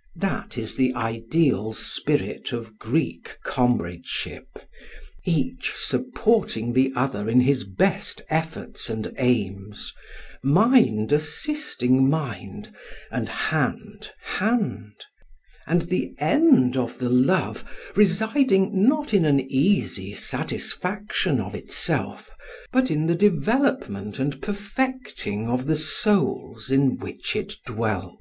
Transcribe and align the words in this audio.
]That 0.16 0.56
is 0.56 0.74
the 0.76 0.94
ideal 0.94 1.74
spirit 1.74 2.50
of 2.50 2.78
Greek 2.78 3.36
comradeship 3.44 4.46
each 5.26 5.74
supporting 5.76 6.72
the 6.72 6.94
other 6.96 7.28
in 7.28 7.40
his 7.40 7.64
best 7.64 8.22
efforts 8.30 8.88
and 8.88 9.12
aims, 9.18 9.92
mind 10.42 11.12
assisting 11.12 12.08
mind 12.08 12.72
and 13.10 13.28
hand 13.28 14.12
hand, 14.22 14.94
and 15.66 15.82
the 15.82 16.14
end 16.20 16.78
of 16.78 16.96
the 16.98 17.10
love 17.10 17.62
residing 17.94 18.88
not 18.88 19.12
in 19.12 19.26
an 19.26 19.40
easy 19.40 20.14
satisfaction 20.14 21.38
of 21.38 21.54
itself 21.54 22.30
but 22.72 22.90
in 22.90 23.06
the 23.08 23.14
development 23.14 24.18
and 24.18 24.40
perfecting 24.40 25.48
of 25.50 25.66
the 25.66 25.76
souls 25.76 26.70
in 26.70 26.96
which 26.96 27.36
it 27.36 27.56
dwelt. 27.66 28.14